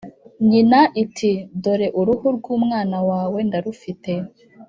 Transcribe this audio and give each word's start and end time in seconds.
nyina 0.49 0.79
iti 1.03 1.31
‘dore 1.63 1.87
uruhu 1.99 2.27
rw’umwana 2.37 2.97
wawe 3.09 3.39
ndarufite, 3.47 4.11